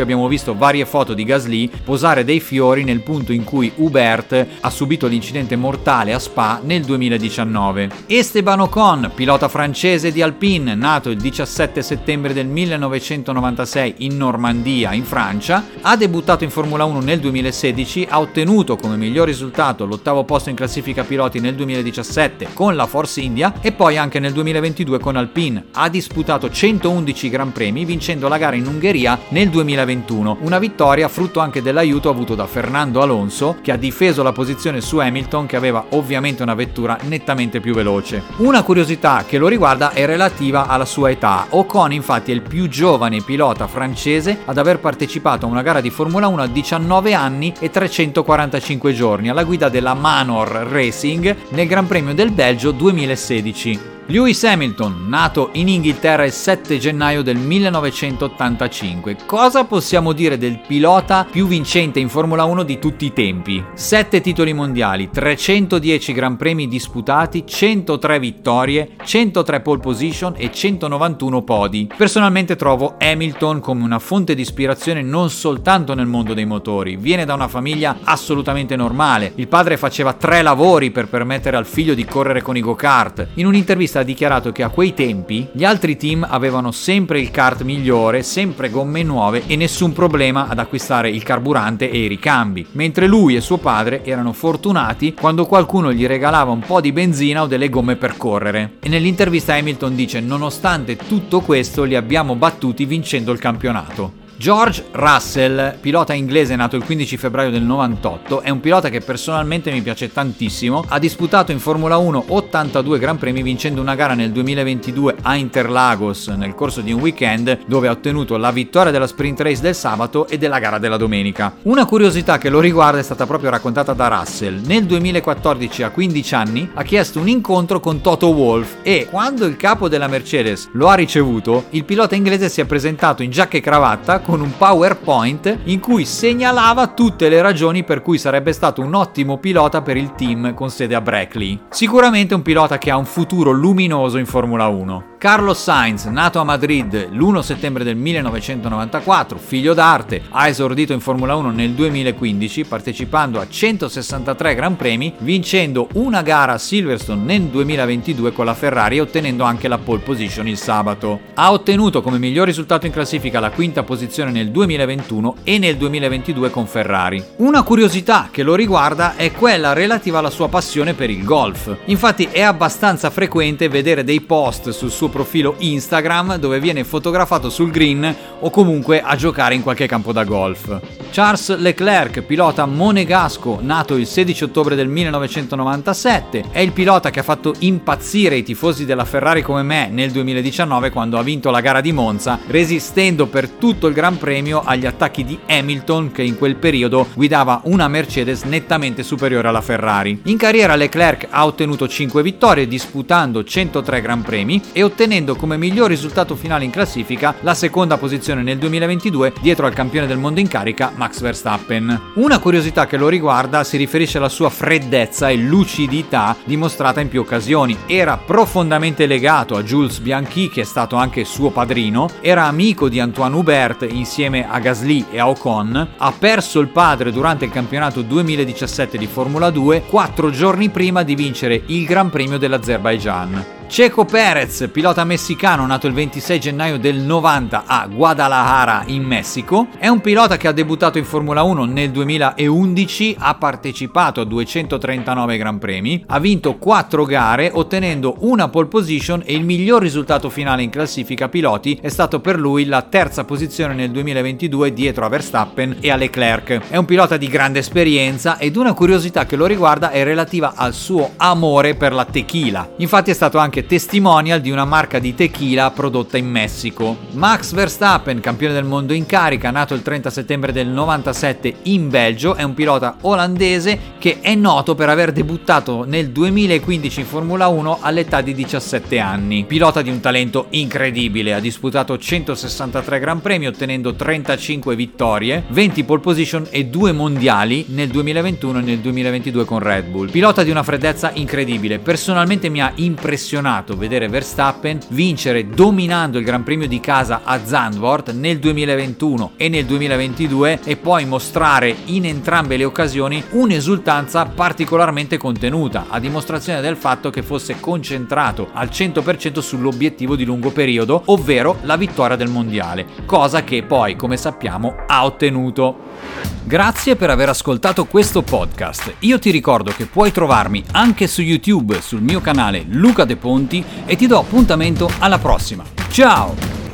abbiamo 0.00 0.26
visto 0.26 0.56
varie 0.56 0.84
foto 0.84 1.14
di 1.14 1.22
Gasly 1.22 1.70
posare 1.84 2.24
dei 2.24 2.40
fiori 2.40 2.82
nel 2.82 3.04
punto 3.04 3.32
in 3.32 3.44
cui 3.44 3.70
Hubert 3.76 4.46
ha 4.58 4.68
subito 4.68 5.06
l'incidente 5.06 5.54
mortale 5.54 6.12
a 6.12 6.18
Spa 6.18 6.60
nel 6.64 6.82
2019. 6.82 7.88
Esteban 8.08 8.62
Ocon, 8.62 9.12
pilota 9.14 9.46
francese 9.46 10.10
di 10.10 10.22
Alpine, 10.22 10.74
nato 10.74 11.10
il 11.10 11.18
17 11.18 11.82
settembre 11.82 12.32
del 12.32 12.48
1996 12.48 13.94
in 13.98 14.16
Normandia, 14.16 14.92
in 14.92 15.04
Francia, 15.04 15.64
ha 15.82 15.96
debuttato 15.96 16.42
in 16.42 16.50
Formula 16.50 16.82
1 16.82 16.98
nel 16.98 17.20
2016, 17.20 18.08
ha 18.10 18.18
ottenuto 18.18 18.74
come 18.74 18.96
miglior 18.96 19.28
risultato 19.28 19.86
l'ottavo 19.86 20.24
posto 20.24 20.50
in 20.50 20.56
classifica 20.56 21.04
piloti 21.04 21.38
nel 21.38 21.54
2017 21.54 22.48
con 22.54 22.74
la 22.74 22.86
Force 22.86 23.20
India 23.20 23.54
e 23.60 23.70
poi 23.70 23.98
anche 23.98 24.18
nel 24.18 24.32
2022 24.32 24.98
con 24.98 25.14
Alpine. 25.14 25.66
Ha 25.74 25.88
disputato 25.88 26.50
111 26.50 27.28
Gran 27.28 27.52
Premi 27.52 27.84
vincendo 27.84 28.26
la 28.26 28.36
gara 28.36 28.56
in 28.56 28.66
Ungheria 28.66 28.94
Ungheria 28.96 29.18
nel 29.28 29.50
2021, 29.50 30.38
una 30.40 30.58
vittoria 30.58 31.08
frutto 31.08 31.40
anche 31.40 31.60
dell'aiuto 31.60 32.08
avuto 32.08 32.34
da 32.34 32.46
Fernando 32.46 33.02
Alonso 33.02 33.58
che 33.60 33.70
ha 33.70 33.76
difeso 33.76 34.22
la 34.22 34.32
posizione 34.32 34.80
su 34.80 34.98
Hamilton 34.98 35.46
che 35.46 35.56
aveva 35.56 35.84
ovviamente 35.90 36.42
una 36.42 36.54
vettura 36.54 36.98
nettamente 37.02 37.60
più 37.60 37.74
veloce. 37.74 38.22
Una 38.38 38.62
curiosità 38.62 39.24
che 39.26 39.38
lo 39.38 39.48
riguarda 39.48 39.92
è 39.92 40.06
relativa 40.06 40.66
alla 40.66 40.86
sua 40.86 41.10
età. 41.10 41.46
Ocon 41.50 41.92
infatti 41.92 42.30
è 42.30 42.34
il 42.34 42.42
più 42.42 42.68
giovane 42.68 43.20
pilota 43.20 43.66
francese 43.66 44.40
ad 44.44 44.56
aver 44.56 44.78
partecipato 44.78 45.44
a 45.44 45.50
una 45.50 45.62
gara 45.62 45.80
di 45.80 45.90
Formula 45.90 46.26
1 46.28 46.42
a 46.42 46.46
19 46.46 47.12
anni 47.12 47.52
e 47.58 47.70
345 47.70 48.92
giorni 48.92 49.28
alla 49.28 49.44
guida 49.44 49.68
della 49.68 49.94
Manor 49.94 50.48
Racing 50.70 51.36
nel 51.50 51.66
Gran 51.66 51.86
Premio 51.86 52.14
del 52.14 52.30
Belgio 52.30 52.70
2016. 52.70 53.95
Lewis 54.08 54.44
Hamilton, 54.44 55.06
nato 55.08 55.48
in 55.54 55.66
Inghilterra 55.66 56.24
il 56.24 56.30
7 56.30 56.78
gennaio 56.78 57.22
del 57.22 57.38
1985. 57.38 59.16
Cosa 59.26 59.64
possiamo 59.64 60.12
dire 60.12 60.38
del 60.38 60.60
pilota 60.64 61.26
più 61.28 61.48
vincente 61.48 61.98
in 61.98 62.08
Formula 62.08 62.44
1 62.44 62.62
di 62.62 62.78
tutti 62.78 63.06
i 63.06 63.12
tempi? 63.12 63.64
7 63.74 64.20
titoli 64.20 64.52
mondiali, 64.52 65.10
310 65.10 66.12
Gran 66.12 66.36
Premi 66.36 66.68
disputati, 66.68 67.44
103 67.44 68.20
vittorie, 68.20 68.90
103 69.02 69.60
pole 69.60 69.80
position 69.80 70.34
e 70.36 70.52
191 70.52 71.42
podi. 71.42 71.90
Personalmente 71.96 72.54
trovo 72.54 72.94
Hamilton 73.00 73.58
come 73.58 73.82
una 73.82 73.98
fonte 73.98 74.36
di 74.36 74.42
ispirazione 74.42 75.02
non 75.02 75.30
soltanto 75.30 75.94
nel 75.94 76.06
mondo 76.06 76.32
dei 76.32 76.46
motori, 76.46 76.94
viene 76.94 77.24
da 77.24 77.34
una 77.34 77.48
famiglia 77.48 77.96
assolutamente 78.04 78.76
normale. 78.76 79.32
Il 79.34 79.48
padre 79.48 79.76
faceva 79.76 80.12
tre 80.12 80.42
lavori 80.42 80.92
per 80.92 81.08
permettere 81.08 81.56
al 81.56 81.66
figlio 81.66 81.94
di 81.94 82.04
correre 82.04 82.40
con 82.40 82.56
i 82.56 82.60
go-kart. 82.60 83.30
In 83.34 83.46
un'intervista 83.46 83.94
ha 83.98 84.02
dichiarato 84.02 84.52
che 84.52 84.62
a 84.62 84.68
quei 84.68 84.94
tempi 84.94 85.48
gli 85.52 85.64
altri 85.64 85.96
team 85.96 86.26
avevano 86.28 86.70
sempre 86.70 87.20
il 87.20 87.30
kart 87.30 87.62
migliore, 87.62 88.22
sempre 88.22 88.70
gomme 88.70 89.02
nuove 89.02 89.42
e 89.46 89.56
nessun 89.56 89.92
problema 89.92 90.48
ad 90.48 90.58
acquistare 90.58 91.10
il 91.10 91.22
carburante 91.22 91.90
e 91.90 91.98
i 91.98 92.06
ricambi, 92.06 92.66
mentre 92.72 93.06
lui 93.06 93.36
e 93.36 93.40
suo 93.40 93.58
padre 93.58 94.04
erano 94.04 94.32
fortunati 94.32 95.14
quando 95.14 95.46
qualcuno 95.46 95.92
gli 95.92 96.06
regalava 96.06 96.50
un 96.50 96.60
po' 96.60 96.80
di 96.80 96.92
benzina 96.92 97.42
o 97.42 97.46
delle 97.46 97.68
gomme 97.68 97.96
per 97.96 98.16
correre. 98.16 98.74
E 98.80 98.88
nell'intervista 98.88 99.54
Hamilton 99.54 99.94
dice 99.94 100.20
nonostante 100.20 100.96
tutto 100.96 101.40
questo 101.40 101.84
li 101.84 101.96
abbiamo 101.96 102.36
battuti 102.36 102.84
vincendo 102.84 103.32
il 103.32 103.38
campionato. 103.38 104.24
George 104.38 104.84
Russell, 104.92 105.78
pilota 105.80 106.12
inglese 106.12 106.56
nato 106.56 106.76
il 106.76 106.84
15 106.84 107.16
febbraio 107.16 107.50
del 107.50 107.62
98, 107.62 108.42
è 108.42 108.50
un 108.50 108.60
pilota 108.60 108.90
che 108.90 109.00
personalmente 109.00 109.72
mi 109.72 109.80
piace 109.80 110.12
tantissimo. 110.12 110.84
Ha 110.88 110.98
disputato 110.98 111.52
in 111.52 111.58
Formula 111.58 111.96
1 111.96 112.24
82 112.28 112.98
Gran 112.98 113.16
Premi 113.16 113.42
vincendo 113.42 113.80
una 113.80 113.94
gara 113.94 114.12
nel 114.12 114.32
2022 114.32 115.16
a 115.22 115.36
Interlagos 115.36 116.28
nel 116.28 116.54
corso 116.54 116.82
di 116.82 116.92
un 116.92 117.00
weekend 117.00 117.60
dove 117.66 117.88
ha 117.88 117.92
ottenuto 117.92 118.36
la 118.36 118.50
vittoria 118.50 118.92
della 118.92 119.06
sprint 119.06 119.40
race 119.40 119.62
del 119.62 119.74
sabato 119.74 120.28
e 120.28 120.36
della 120.36 120.58
gara 120.58 120.78
della 120.78 120.98
domenica. 120.98 121.54
Una 121.62 121.86
curiosità 121.86 122.36
che 122.36 122.50
lo 122.50 122.60
riguarda 122.60 122.98
è 122.98 123.02
stata 123.02 123.24
proprio 123.24 123.48
raccontata 123.48 123.94
da 123.94 124.08
Russell. 124.08 124.60
Nel 124.66 124.84
2014 124.84 125.82
a 125.82 125.90
15 125.90 126.34
anni 126.34 126.70
ha 126.74 126.82
chiesto 126.82 127.20
un 127.20 127.28
incontro 127.28 127.80
con 127.80 128.02
Toto 128.02 128.28
Wolff 128.28 128.74
e 128.82 129.06
quando 129.10 129.46
il 129.46 129.56
capo 129.56 129.88
della 129.88 130.08
Mercedes 130.08 130.68
lo 130.72 130.88
ha 130.88 130.94
ricevuto, 130.94 131.64
il 131.70 131.84
pilota 131.84 132.14
inglese 132.14 132.50
si 132.50 132.60
è 132.60 132.66
presentato 132.66 133.22
in 133.22 133.30
giacca 133.30 133.56
e 133.56 133.60
cravatta 133.62 134.24
con 134.26 134.40
un 134.40 134.56
PowerPoint 134.56 135.60
in 135.66 135.78
cui 135.78 136.04
segnalava 136.04 136.88
tutte 136.88 137.28
le 137.28 137.40
ragioni 137.40 137.84
per 137.84 138.02
cui 138.02 138.18
sarebbe 138.18 138.52
stato 138.52 138.82
un 138.82 138.92
ottimo 138.92 139.38
pilota 139.38 139.82
per 139.82 139.96
il 139.96 140.16
team 140.16 140.52
con 140.52 140.68
sede 140.68 140.96
a 140.96 141.00
Brackley. 141.00 141.60
Sicuramente 141.70 142.34
un 142.34 142.42
pilota 142.42 142.76
che 142.76 142.90
ha 142.90 142.96
un 142.96 143.04
futuro 143.04 143.52
luminoso 143.52 144.18
in 144.18 144.26
Formula 144.26 144.66
1. 144.66 145.14
Carlos 145.26 145.60
Sainz, 145.60 146.04
nato 146.04 146.38
a 146.38 146.44
Madrid 146.44 147.08
l'1 147.10 147.40
settembre 147.40 147.82
del 147.82 147.96
1994, 147.96 149.36
figlio 149.38 149.74
d'arte, 149.74 150.22
ha 150.30 150.46
esordito 150.46 150.92
in 150.92 151.00
Formula 151.00 151.34
1 151.34 151.50
nel 151.50 151.72
2015 151.72 152.64
partecipando 152.66 153.40
a 153.40 153.48
163 153.48 154.54
Gran 154.54 154.76
Premi, 154.76 155.12
vincendo 155.18 155.88
una 155.94 156.22
gara 156.22 156.52
a 156.52 156.58
Silverstone 156.58 157.24
nel 157.24 157.42
2022 157.42 158.30
con 158.30 158.44
la 158.44 158.54
Ferrari 158.54 158.98
e 158.98 159.00
ottenendo 159.00 159.42
anche 159.42 159.66
la 159.66 159.78
pole 159.78 159.98
position 159.98 160.46
il 160.46 160.58
sabato. 160.58 161.18
Ha 161.34 161.50
ottenuto 161.50 162.02
come 162.02 162.20
miglior 162.20 162.46
risultato 162.46 162.86
in 162.86 162.92
classifica 162.92 163.40
la 163.40 163.50
quinta 163.50 163.82
posizione 163.82 164.30
nel 164.30 164.52
2021 164.52 165.38
e 165.42 165.58
nel 165.58 165.76
2022 165.76 166.50
con 166.50 166.68
Ferrari. 166.68 167.20
Una 167.38 167.64
curiosità 167.64 168.28
che 168.30 168.44
lo 168.44 168.54
riguarda 168.54 169.16
è 169.16 169.32
quella 169.32 169.72
relativa 169.72 170.20
alla 170.20 170.30
sua 170.30 170.48
passione 170.48 170.94
per 170.94 171.10
il 171.10 171.24
golf. 171.24 171.76
Infatti 171.86 172.28
è 172.30 172.42
abbastanza 172.42 173.10
frequente 173.10 173.68
vedere 173.68 174.04
dei 174.04 174.20
post 174.20 174.70
sul 174.70 174.92
suo 174.92 175.14
profilo 175.16 175.54
Instagram 175.56 176.36
dove 176.36 176.60
viene 176.60 176.84
fotografato 176.84 177.48
sul 177.48 177.70
green 177.70 178.14
o 178.40 178.50
comunque 178.50 179.00
a 179.00 179.16
giocare 179.16 179.54
in 179.54 179.62
qualche 179.62 179.86
campo 179.86 180.12
da 180.12 180.24
golf. 180.24 180.78
Charles 181.10 181.56
Leclerc, 181.56 182.20
pilota 182.20 182.66
monegasco, 182.66 183.60
nato 183.62 183.94
il 183.94 184.06
16 184.06 184.44
ottobre 184.44 184.74
del 184.74 184.88
1997, 184.88 186.44
è 186.50 186.60
il 186.60 186.72
pilota 186.72 187.08
che 187.08 187.20
ha 187.20 187.22
fatto 187.22 187.54
impazzire 187.60 188.36
i 188.36 188.42
tifosi 188.42 188.84
della 188.84 189.06
Ferrari 189.06 189.40
come 189.40 189.62
me 189.62 189.88
nel 189.90 190.10
2019 190.10 190.90
quando 190.90 191.16
ha 191.16 191.22
vinto 191.22 191.48
la 191.50 191.62
gara 191.62 191.80
di 191.80 191.92
Monza, 191.92 192.38
resistendo 192.48 193.24
per 193.24 193.48
tutto 193.48 193.86
il 193.86 193.94
Gran 193.94 194.18
Premio 194.18 194.60
agli 194.62 194.84
attacchi 194.84 195.24
di 195.24 195.38
Hamilton 195.46 196.12
che 196.12 196.22
in 196.22 196.36
quel 196.36 196.56
periodo 196.56 197.06
guidava 197.14 197.62
una 197.64 197.88
Mercedes 197.88 198.42
nettamente 198.42 199.02
superiore 199.02 199.48
alla 199.48 199.62
Ferrari. 199.62 200.20
In 200.24 200.36
carriera 200.36 200.76
Leclerc 200.76 201.28
ha 201.30 201.46
ottenuto 201.46 201.88
5 201.88 202.22
vittorie 202.22 202.68
disputando 202.68 203.42
103 203.42 204.02
Gran 204.02 204.20
Premi 204.20 204.60
e 204.72 204.82
ottenendo 204.96 205.36
come 205.36 205.58
miglior 205.58 205.90
risultato 205.90 206.34
finale 206.34 206.64
in 206.64 206.70
classifica 206.70 207.34
la 207.40 207.52
seconda 207.52 207.98
posizione 207.98 208.42
nel 208.42 208.56
2022 208.56 209.34
dietro 209.42 209.66
al 209.66 209.74
campione 209.74 210.06
del 210.06 210.16
mondo 210.16 210.40
in 210.40 210.48
carica 210.48 210.90
Max 210.96 211.20
Verstappen. 211.20 212.12
Una 212.14 212.38
curiosità 212.38 212.86
che 212.86 212.96
lo 212.96 213.08
riguarda 213.08 213.62
si 213.62 213.76
riferisce 213.76 214.16
alla 214.16 214.30
sua 214.30 214.48
freddezza 214.48 215.28
e 215.28 215.36
lucidità 215.36 216.34
dimostrata 216.46 217.02
in 217.02 217.10
più 217.10 217.20
occasioni. 217.20 217.76
Era 217.84 218.16
profondamente 218.16 219.04
legato 219.04 219.54
a 219.56 219.62
Jules 219.62 219.98
Bianchi, 219.98 220.48
che 220.48 220.62
è 220.62 220.64
stato 220.64 220.96
anche 220.96 221.26
suo 221.26 221.50
padrino, 221.50 222.08
era 222.22 222.44
amico 222.44 222.88
di 222.88 222.98
Antoine 222.98 223.36
Hubert 223.36 223.86
insieme 223.90 224.48
a 224.48 224.58
Gasly 224.60 225.08
e 225.10 225.18
a 225.18 225.28
Ocon, 225.28 225.88
ha 225.98 226.12
perso 226.18 226.58
il 226.60 226.68
padre 226.68 227.12
durante 227.12 227.44
il 227.44 227.50
campionato 227.50 228.00
2017 228.00 228.96
di 228.96 229.06
Formula 229.06 229.50
2 229.50 229.82
quattro 229.82 230.30
giorni 230.30 230.70
prima 230.70 231.02
di 231.02 231.14
vincere 231.14 231.64
il 231.66 231.84
Gran 231.84 232.08
Premio 232.08 232.38
dell'Azerbaijan. 232.38 233.55
Checo 233.68 234.04
Perez, 234.04 234.70
pilota 234.72 235.04
messicano 235.04 235.66
nato 235.66 235.86
il 235.88 235.92
26 235.92 236.40
gennaio 236.40 236.78
del 236.78 236.96
90 236.98 237.64
a 237.66 237.86
Guadalajara 237.88 238.84
in 238.86 239.02
Messico, 239.02 239.66
è 239.76 239.88
un 239.88 240.00
pilota 240.00 240.36
che 240.38 240.48
ha 240.48 240.52
debuttato 240.52 240.98
in 240.98 241.04
Formula 241.04 241.42
1 241.42 241.64
nel 241.64 241.90
2011, 241.90 243.16
ha 243.18 243.34
partecipato 243.34 244.20
a 244.20 244.24
239 244.24 245.36
Gran 245.36 245.58
Premi, 245.58 246.02
ha 246.06 246.18
vinto 246.20 246.56
4 246.56 247.04
gare 247.04 247.50
ottenendo 247.52 248.16
una 248.20 248.48
pole 248.48 248.68
position 248.68 249.22
e 249.26 249.34
il 249.34 249.44
miglior 249.44 249.82
risultato 249.82 250.30
finale 250.30 250.62
in 250.62 250.70
classifica 250.70 251.28
piloti 251.28 251.78
è 251.82 251.88
stato 251.88 252.20
per 252.20 252.38
lui 252.38 252.64
la 252.66 252.82
terza 252.82 253.24
posizione 253.24 253.74
nel 253.74 253.90
2022 253.90 254.72
dietro 254.72 255.04
a 255.04 255.08
Verstappen 255.08 255.78
e 255.80 255.90
a 255.90 255.96
Leclerc. 255.96 256.68
È 256.70 256.76
un 256.76 256.86
pilota 256.86 257.18
di 257.18 257.28
grande 257.28 257.58
esperienza 257.58 258.38
ed 258.38 258.56
una 258.56 258.72
curiosità 258.72 259.26
che 259.26 259.36
lo 259.36 259.44
riguarda 259.44 259.90
è 259.90 260.02
relativa 260.02 260.54
al 260.54 260.72
suo 260.72 261.10
amore 261.16 261.74
per 261.74 261.92
la 261.92 262.06
tequila. 262.06 262.70
Infatti 262.78 263.10
è 263.10 263.14
stato 263.14 263.36
anche 263.36 263.55
anche 263.56 263.66
testimonial 263.66 264.42
di 264.42 264.50
una 264.50 264.66
marca 264.66 264.98
di 264.98 265.14
tequila 265.14 265.70
prodotta 265.70 266.18
in 266.18 266.28
Messico. 266.28 266.98
Max 267.12 267.54
Verstappen, 267.54 268.20
campione 268.20 268.52
del 268.52 268.64
mondo 268.64 268.92
in 268.92 269.06
carica, 269.06 269.50
nato 269.50 269.72
il 269.72 269.80
30 269.80 270.10
settembre 270.10 270.52
del 270.52 270.66
97 270.66 271.54
in 271.62 271.88
Belgio, 271.88 272.34
è 272.34 272.42
un 272.42 272.52
pilota 272.52 272.98
olandese 273.02 273.94
che 273.98 274.18
è 274.20 274.34
noto 274.34 274.74
per 274.74 274.90
aver 274.90 275.12
debuttato 275.12 275.84
nel 275.84 276.10
2015 276.10 277.00
in 277.00 277.06
Formula 277.06 277.48
1 277.48 277.78
all'età 277.80 278.20
di 278.20 278.34
17 278.34 278.98
anni. 278.98 279.44
Pilota 279.44 279.80
di 279.80 279.88
un 279.88 280.00
talento 280.00 280.48
incredibile, 280.50 281.32
ha 281.32 281.40
disputato 281.40 281.96
163 281.96 282.98
Gran 282.98 283.22
Premi 283.22 283.46
ottenendo 283.46 283.94
35 283.94 284.76
vittorie, 284.76 285.44
20 285.48 285.84
pole 285.84 286.00
position 286.00 286.46
e 286.50 286.66
2 286.66 286.92
mondiali 286.92 287.64
nel 287.68 287.88
2021 287.88 288.58
e 288.58 288.62
nel 288.62 288.78
2022 288.80 289.44
con 289.46 289.60
Red 289.60 289.86
Bull. 289.86 290.10
Pilota 290.10 290.42
di 290.42 290.50
una 290.50 290.62
freddezza 290.62 291.12
incredibile, 291.14 291.78
personalmente 291.78 292.50
mi 292.50 292.60
ha 292.60 292.72
impressionato 292.74 293.44
vedere 293.76 294.08
Verstappen 294.08 294.80
vincere 294.88 295.48
dominando 295.48 296.18
il 296.18 296.24
Gran 296.24 296.42
Premio 296.42 296.66
di 296.66 296.80
casa 296.80 297.20
a 297.22 297.38
Zandvoort 297.44 298.12
nel 298.12 298.38
2021 298.38 299.32
e 299.36 299.48
nel 299.48 299.64
2022 299.64 300.60
e 300.64 300.76
poi 300.76 301.04
mostrare 301.04 301.74
in 301.86 302.06
entrambe 302.06 302.56
le 302.56 302.64
occasioni 302.64 303.22
un'esultanza 303.30 304.26
particolarmente 304.26 305.16
contenuta, 305.16 305.86
a 305.88 306.00
dimostrazione 306.00 306.60
del 306.60 306.76
fatto 306.76 307.10
che 307.10 307.22
fosse 307.22 307.60
concentrato 307.60 308.48
al 308.52 308.66
100% 308.66 309.38
sull'obiettivo 309.38 310.16
di 310.16 310.24
lungo 310.24 310.50
periodo, 310.50 311.02
ovvero 311.06 311.58
la 311.62 311.76
vittoria 311.76 312.16
del 312.16 312.28
mondiale, 312.28 312.86
cosa 313.06 313.44
che 313.44 313.62
poi, 313.62 313.94
come 313.94 314.16
sappiamo, 314.16 314.74
ha 314.86 315.04
ottenuto. 315.04 316.34
Grazie 316.46 316.94
per 316.94 317.10
aver 317.10 317.28
ascoltato 317.28 317.86
questo 317.86 318.22
podcast. 318.22 318.94
Io 319.00 319.18
ti 319.18 319.32
ricordo 319.32 319.72
che 319.72 319.86
puoi 319.86 320.12
trovarmi 320.12 320.62
anche 320.72 321.08
su 321.08 321.20
YouTube 321.20 321.80
sul 321.80 322.00
mio 322.00 322.20
canale 322.20 322.64
Luca 322.68 323.04
De 323.04 323.16
Ponti 323.36 323.62
e 323.84 323.96
ti 323.96 324.06
do 324.06 324.18
appuntamento 324.18 324.90
alla 324.98 325.18
prossima. 325.18 325.62
Ciao! 325.90 326.65